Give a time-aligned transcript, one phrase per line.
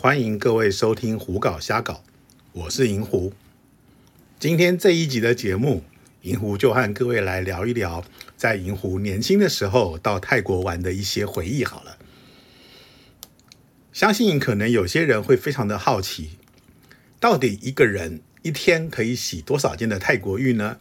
[0.00, 1.94] 欢迎各位收听《胡搞瞎搞》，
[2.52, 3.32] 我是银狐。
[4.38, 5.82] 今天这一集的节目，
[6.22, 8.04] 银狐就和各位来聊一聊，
[8.36, 11.64] 在银狐年轻的时候到泰国玩的一些回忆。
[11.64, 11.98] 好了，
[13.92, 16.38] 相信可能有些人会非常的好奇，
[17.18, 20.76] 到底一个人一天可以洗多少件的泰国浴呢？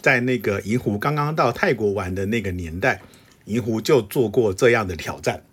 [0.00, 3.02] 在那个银狐刚刚到泰国玩的那个年代，
[3.44, 5.44] 银狐就做过这样的挑战，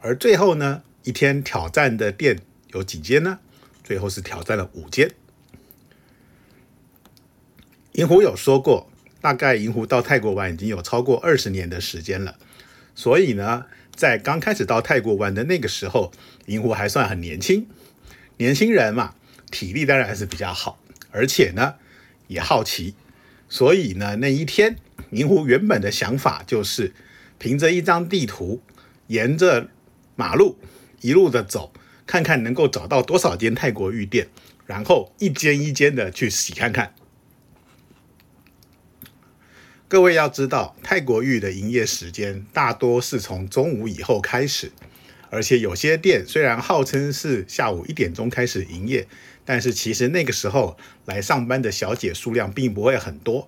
[0.00, 0.82] 而最后呢？
[1.04, 2.38] 一天挑战的店
[2.68, 3.40] 有几间呢？
[3.82, 5.10] 最后是挑战了五间。
[7.92, 8.88] 银狐有说过，
[9.20, 12.38] 大概银狐到泰国玩已经有超过二十年的时间了。
[12.94, 16.12] 所以呢，在刚开始到泰国玩的那个时候，
[16.46, 17.66] 银狐还算很年轻。
[18.36, 19.14] 年轻人嘛，
[19.50, 20.78] 体力当然还是比较好，
[21.10, 21.74] 而且呢
[22.28, 22.94] 也好奇。
[23.48, 24.76] 所以呢，那一天
[25.10, 26.94] 银狐原本的想法就是
[27.38, 28.62] 凭着一张地图，
[29.08, 29.68] 沿着
[30.14, 30.56] 马路。
[31.02, 31.72] 一路的走，
[32.06, 34.28] 看看能够找到多少间泰国浴店，
[34.64, 36.94] 然后一间一间的去洗看看。
[39.88, 44.72] 各位要知道，泰国浴的营业时间大多是从中午以后开始，
[45.28, 49.06] 而且有些店虽然号称是下午一点钟开始营业，
[49.44, 53.46] 但是其实那个时候来上班的小姐数量并不会很多。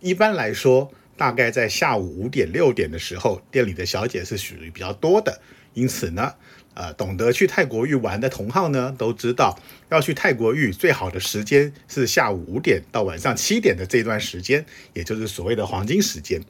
[0.00, 5.40] 一般来说，大概在下午五点六点的时候，店里的小姐是属于比较多的，
[5.74, 6.34] 因此呢。
[6.72, 9.58] 呃，懂得去泰国浴玩的同好呢，都知道
[9.90, 16.40] 要去泰国浴最好的时间是下午五点到晚上七点的这段时间，也就是所谓的黄金时间。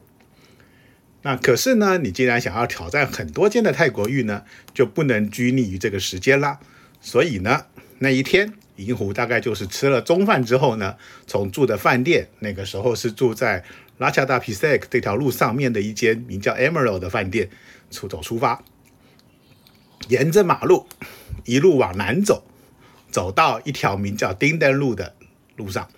[1.23, 6.59] 那可是呢，你既然想要挑战很多间的泰国浴呢，就不能拘泥于这个时间啦。
[7.01, 7.65] 所以呢，
[7.97, 13.65] 那一天银狐大概就是吃了中饭之后呢，从住的饭店，那个时候是住在
[13.97, 17.49] 拉恰达皮塞克这条路上面的一间名叫 Emerald 的饭店
[17.89, 18.63] 出走出发。
[20.07, 20.87] 沿着马路
[21.45, 22.43] 一路往南走，
[23.11, 25.15] 走到一条名叫丁登路的
[25.55, 25.89] 路上，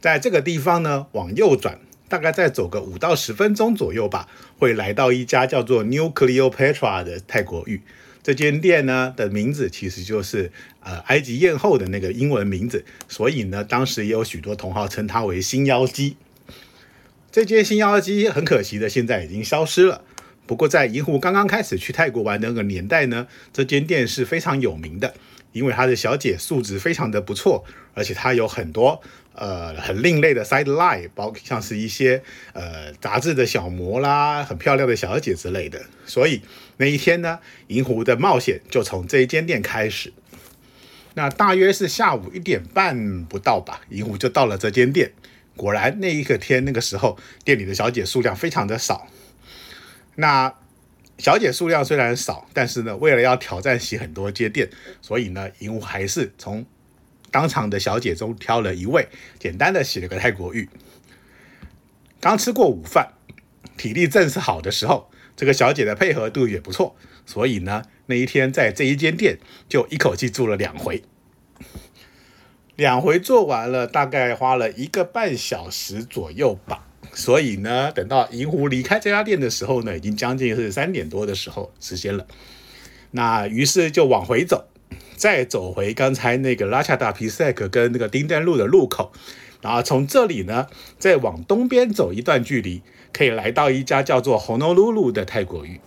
[0.00, 7.80] 在这个地方呢，往右转，大概再走个五到十分钟左右吧，会来到一家叫做 New Cleopatra 的泰国浴。
[8.22, 16.16] 这间店呢的名字其实就是呃埃及艳后的那个英文名字，所以呢，当时也有许多同行称它为新妖姬。
[17.30, 20.02] 这间新妖姬很可惜的，现在已经消失了。
[20.46, 25.14] 不过，在银狐刚刚开始去泰国玩的那个年代呢，这间店是非常有名的，
[25.52, 27.64] 因为它的小姐素质非常的不错，
[27.94, 29.02] 而且它有很多
[29.34, 35.84] 呃很另类的 side line，包括像是一些呃杂志的小模啦，很漂亮的小姐之类的。
[36.06, 36.42] 所以
[36.76, 40.12] 那一天呢，银狐的冒险就从这一间店开始。
[41.14, 45.10] 那大约是下午一点半不到吧，银狐就到了这间店。
[45.56, 49.08] 果然，那一个天那个时候，店里的小姐数量非常的少。
[50.16, 50.52] 那
[51.18, 54.68] 小姐数量虽然少，但是呢，为了要挑战洗很多街店，
[55.00, 56.66] 所以呢，银武还是从
[57.30, 60.68] 当场的小姐中挑了一位，简单的洗了个泰国浴。
[62.20, 63.12] 刚吃过午饭，
[63.76, 69.38] 体力正是好的时候，这个小姐的配合度也不错，所以呢，那一天在这一间店
[69.68, 71.02] 就一口气住了两回，
[72.74, 76.85] 两回做完了，大概花了一个半小时左右吧。
[77.16, 82.26] 所以呢，等到银狐离开这家店的时候呢，已经将近是三点多的时候时间了。
[83.12, 84.66] 那于是就往回走，
[85.16, 89.12] 再走回刚才那个拉恰达皮塞克跟那个丁丹路的路口，
[89.62, 90.66] 然后从这里呢，
[90.98, 92.82] 再往东边走一段距离，
[93.14, 95.80] 可以来到一家叫做 Honolulu 的泰国浴。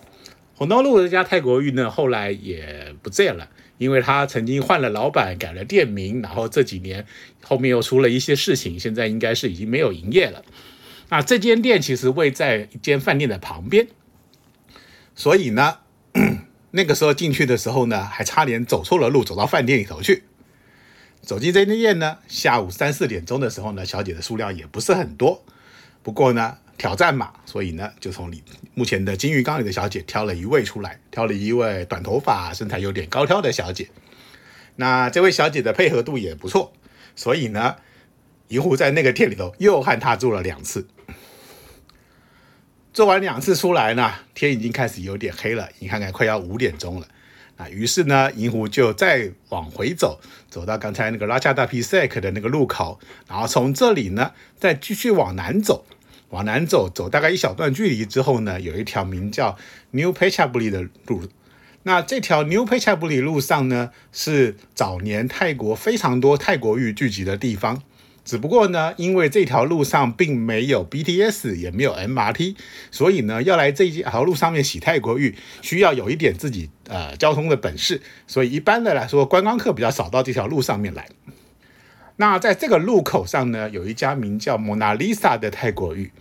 [0.57, 3.47] Honolulu 这家泰国浴呢，后来也不见了，
[3.77, 7.05] 因为他曾经换了老板，改了店名，然后这几年
[7.43, 10.43] 后面又出了一些事情，现在应该是已经没有营业了。
[11.09, 13.87] 那这间店其实位在一间饭店的旁边，
[15.15, 15.79] 所以呢，
[16.71, 20.23] 那个时候进去的时候呢，还差点走错了路，走到饭店里头去。
[21.21, 25.43] 走进这间店呢，下午三四点钟的时候呢，小姐的数量也不是很多。
[26.01, 28.43] 不过呢，挑战嘛，所以呢，就从里
[28.75, 33.89] 目前的金鱼缸里的小姐挑了一位出来，挑了一位短头发、身材有点高挑的小姐。
[34.75, 36.71] 那这位小姐的配合度也不错，
[37.15, 37.75] 所以呢，
[38.47, 40.87] 银狐在那个店里头又和她做了两次。
[42.99, 45.69] 做完两次出来呢，天已经开始有点黑了。
[45.79, 47.07] 你看看，快要五点钟了。
[47.55, 50.19] 啊于是呢，银狐就再往回走，
[50.49, 52.99] 走到刚才那个拉恰达皮塞克的那个路口，
[53.29, 55.85] 然后从这里呢，再继续往南走。
[56.31, 59.57] 往南走，走大概一小段距离之后呢，有一条名叫
[59.91, 61.23] New Pechaburi 的路。
[61.83, 67.81] 那这条 New Pechaburi 路上呢，是早年泰国非常多泰国浴聚集的地方。
[68.29, 72.55] 只不过呢，因为这条路上并没有 BTS，也没有 MRT，
[72.91, 78.03] 所以呢，要来这一条路上面洗泰国浴，需要有一点自己呃交通的本事。
[78.27, 81.09] 所以一般的来说，观光客比较少到这条路上面来。
[82.17, 86.11] 那在这个路口上呢，有一家名叫蒙娜丽莎的泰国浴，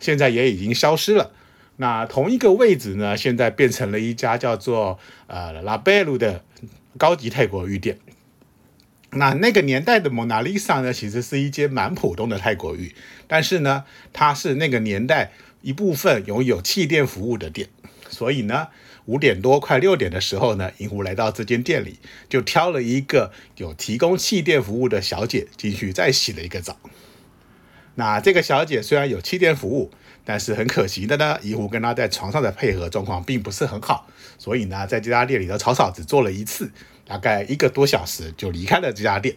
[0.00, 1.32] 现在也已经消失了。
[1.76, 6.42] 那同一个位置呢，现在变成了一家叫做呃拉贝鲁的
[6.96, 7.98] 高级泰国浴店。
[9.10, 12.94] 那那个年代的蒙娜丽莎呢，其实是一间蛮普通的泰国浴，
[13.26, 15.32] 但是呢，它是那个年代
[15.62, 17.68] 一部分拥有气垫服务的店，
[18.10, 18.68] 所以呢，
[19.06, 26.76] 五点多快六点的时候呢，银狐来到这间店里，就挑了一个有提供气垫服务的小姐进去再洗了一个澡。
[27.94, 29.90] 那这个小姐虽然有气垫服务，
[30.22, 34.06] 但是很可惜的呢，银狐跟她在床上的配合状况并不是很好，
[34.36, 36.70] 所以呢，在这家店里的草草只做了一次。
[37.08, 39.36] 大概一个多小时就离开了这家店。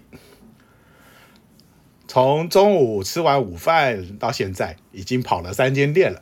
[2.08, 6.22] 从中午吃完午饭到现在，已经跑了三间店了，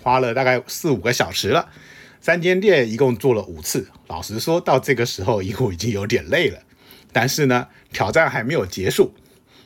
[0.00, 1.68] 花了大概四五个小时了。
[2.20, 3.88] 三间店一共做了五次。
[4.06, 6.60] 老实说，到这个时候，银狐已经有点累了。
[7.12, 9.12] 但是呢，挑战还没有结束，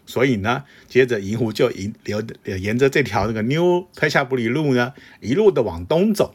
[0.06, 6.34] 所以呢，接着银狐就沿流沿着这条那个 New 特夏布里路呢，一路的往东走。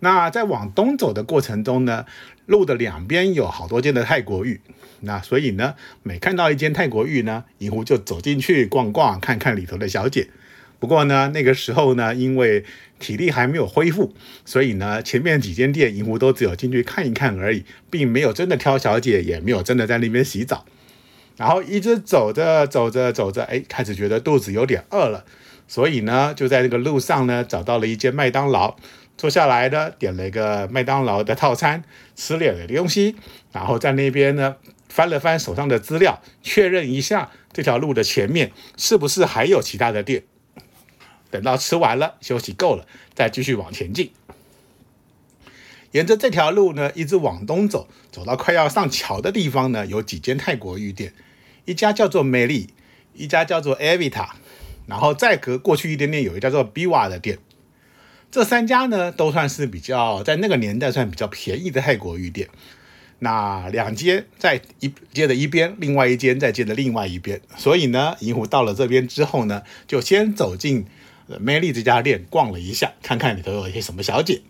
[0.00, 2.04] 那在往东走的过程中呢，
[2.44, 4.60] 路的两边有好多间的泰国浴，
[5.00, 10.28] 那所以呢，每看到一间泰国浴呢，银狐就走进去逛逛，看看里头的小姐。
[10.78, 12.62] 不过呢，那个时候呢，因为
[12.98, 14.12] 体力还没有恢复，
[14.44, 20.66] 所以呢，前面几间店银狐都只有进去看一看而已，并没有真的挑小姐，也没有真的在那边洗澡。
[21.38, 25.24] 然后一直走着走着走着，哎，开始觉得肚子有点饿了，
[25.66, 28.76] 所以呢，就在这个路上呢，找到了一间麦当劳。
[29.16, 31.82] 坐下来的，点了一个麦当劳的套餐，
[32.14, 33.16] 吃了点东西，
[33.52, 34.56] 然后在那边呢
[34.88, 40.24] 翻了翻手上的资料，确认一下这条路的前面是不是还有其他的店。
[41.30, 44.10] 等到吃完了，休息够了，再继续往前进。
[45.92, 51.14] 沿着这条路呢，一直往东走，走到快要上桥的地方呢，有几间泰国浴店，
[51.64, 52.68] 一家叫做美丽，
[53.14, 54.28] 一家叫做 Avita，
[54.86, 57.38] 然后再隔过去一点点，有一家叫做 Biwa 的店。
[58.30, 62.48] 这三家呢，都算是比较在那个年代算比较便宜的泰国浴店。
[63.20, 67.40] 那两间在一街的一边，另外一间在街的另外一边。
[67.56, 70.84] 所以呢，银狐到了这边之后呢，就先走进
[71.40, 74.42] 美丽这家店逛了一下，看看里头有一些什么小姐。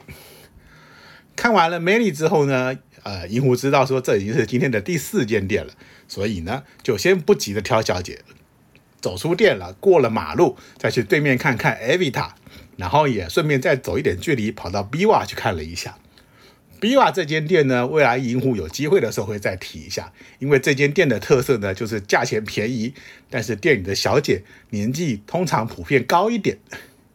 [1.36, 5.72] 看完了美丽之后呢，呃，银狐知道说这已经是今天的第四间店了，
[6.08, 8.20] 所以呢，就先不急着挑小姐，
[9.06, 12.34] 走出店了，过了马路，再去对面看看艾维塔。
[12.76, 15.96] 然后也顺便再走一点距离，跑到 B 瓦去看了一下。
[16.80, 22.92] B 瓦这间店呢，未来银狐有机会的时候会再提一下，因为这间店的特色呢，就是价钱便宜，
[23.30, 26.58] 但是店里的小姐年纪通常普遍高一点。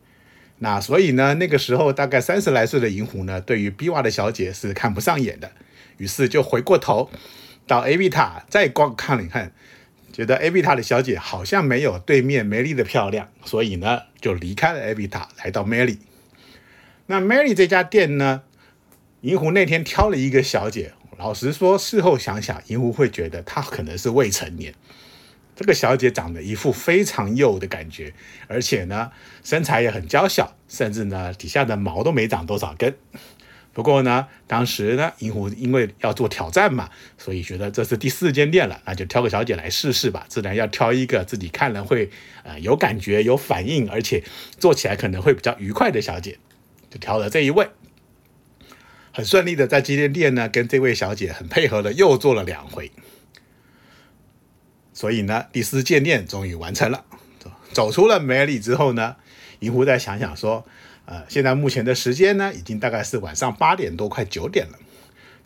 [0.60, 5.52] 那所以呢，那个时候大概三十来岁的银狐呢，对于 B 瓦的小姐是看不上眼的，
[5.98, 7.12] 于是就回过头
[7.68, 9.52] 到 A V 塔再逛看了一看。
[10.14, 15.98] 觉得 A B 塔的小姐好像没有对面梅丽的漂亮，所以呢就离开了 A B 塔，来到 Mary。
[17.08, 18.44] 那 Mary 这家店呢，
[19.22, 24.74] 银狐那天挑了一个小姐，老实说，事后想想，银狐会觉得她可能是未成年。
[25.56, 28.14] 这个小姐长得一副非常幼的感觉，
[28.48, 29.12] 而且呢
[29.44, 32.96] 身材也很娇小，甚至呢底下的毛都没长多少根。
[33.74, 40.26] 不过呢，当时呢，银狐因为要做挑战嘛，所以觉得这是第四间店了，那就挑个小姐来试试吧。
[40.28, 42.10] 自然要挑一个自己看了会
[42.44, 44.22] 呃有感觉、有反应，而且
[44.60, 46.38] 做起来可能会比较愉快的小姐，
[46.90, 47.70] 就挑了这一位。
[49.14, 52.92] 很顺利的在这间店呢，跟这位小姐很配合的又做了两回。
[54.94, 57.06] 所以呢，第四间店终于完成了。
[57.72, 59.16] 走出了梅里之后呢，
[59.60, 60.66] 银狐再想想说。
[61.12, 64.80] 呃，现在目前的时间呢，已经大概是晚上八点多，快九点了。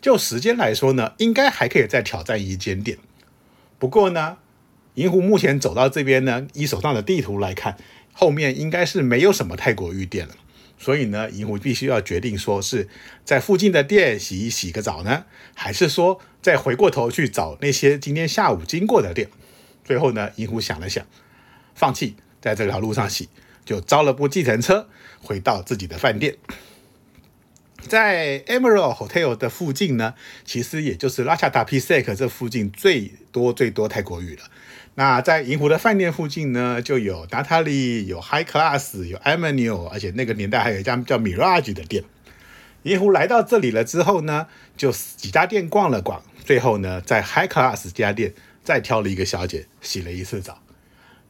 [0.00, 2.98] 就时间来说呢，应该还可以再挑战一间店。
[3.76, 4.36] 不过呢，
[4.94, 7.76] 银狐目前走到这边呢，以手上的地图来看，
[8.12, 10.36] 后面应该是没有什么泰国浴店了。
[10.78, 12.88] 所以呢，银狐必须要决定说是
[13.24, 15.24] 在附近的店洗一洗个澡呢，
[15.56, 19.28] 还是说再回过头去找那些今天下午经过的店。
[19.82, 21.04] 最后呢，银狐想了想，
[21.74, 23.28] 放弃在这条路上洗。
[23.66, 24.88] 就招了部计程车，
[25.20, 26.36] 回到自己的饭店。
[27.86, 34.44] 在 Emerald Hotel 的附近呢，其实也就是拉恰达皮塞克这附近最多最多泰国语了。
[34.94, 42.02] 那在银湖的饭店附近呢，就有 Natalie，有 High Class，有 Emmanuel，而且那个年代还有一家叫 Mirage 的店。
[42.84, 44.46] 银湖来到这里了之后呢，
[44.76, 48.32] 就几家店逛了逛，最后呢，在 High Class 这家店
[48.64, 50.62] 再挑了一个小姐洗了一次澡。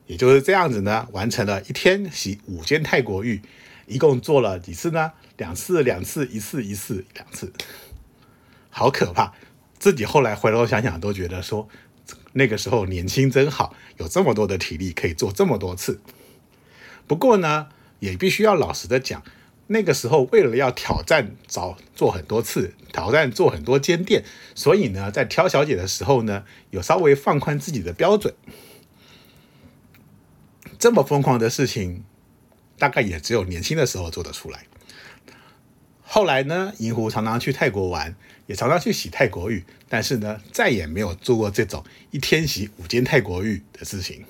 [0.07, 3.43] 也就是这样子呢，完成了一天洗五间泰国浴，
[3.87, 5.13] 一共做了几次呢？
[5.37, 7.53] 两次，两次，一次，一次，两次，
[8.71, 9.35] 好可怕！
[9.79, 11.69] 自己后来回头想想，都觉得说
[12.33, 16.01] 那个时候年轻真好，有这么多的体力可以做这么多次。
[17.07, 19.23] 不过呢，也必须要老实的讲，
[19.67, 28.35] 那个时候为了要挑战找做很多次，挑战做很多间店，所以呢，在挑小姐的时候呢，有稍微放宽自己的标准。
[30.87, 32.05] 这么疯狂的事情，
[32.78, 34.66] 大概也只有年轻的时候做得出来。
[36.00, 38.14] 后来呢，银狐常常去泰国玩，
[38.47, 44.25] 也常常去洗泰国浴，但是呢，再也没有做过这种一天洗五间泰国浴的事情。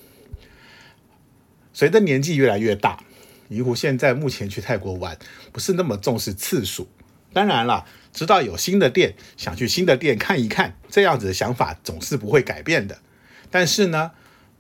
[1.75, 3.05] 随着年纪越来越大，
[3.51, 5.19] 银狐现在目前去泰国玩，
[5.53, 6.89] 不是那么重视次数。
[7.35, 7.85] 当然了，
[8.15, 13.03] 知道有新的店，想去新的店看一看，这样子的想法总是不会改变的。
[13.51, 14.13] 但是呢，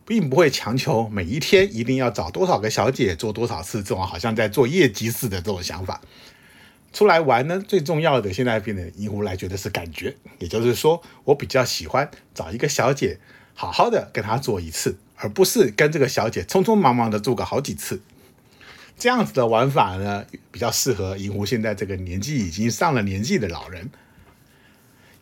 [0.07, 6.01] 并不会强求每一天一定要找多少个小姐做多少次这种好像在做业绩似的这种想法。
[6.93, 13.19] 出来玩呢，最重要的现在变得银狐来觉得是感觉，也就是说，我比较喜欢找一个小姐
[13.53, 18.01] 好好的跟她做一次，而不是跟这个小姐匆匆忙忙的做个好几次。
[18.97, 23.91] 这样子的玩法呢，比较适合银狐现在这个年纪已经上了年纪的老人。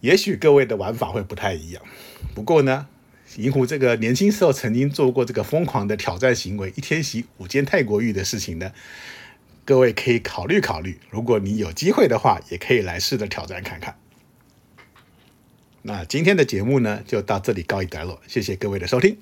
[0.01, 1.83] 也许各位的玩法会不太一样，
[2.35, 2.87] 不过呢。
[3.37, 8.73] 银狐这个年轻时候曾经做过这个疯狂的挑战行为，一天洗五间泰国浴的事情呢，
[9.65, 10.99] 各位可以考虑考虑。
[11.11, 13.97] 如果你有机会的话，也可以来试着挑战看看。
[15.83, 19.19] 那今天的节目呢，就到这里告一段落，谢谢各位的收听。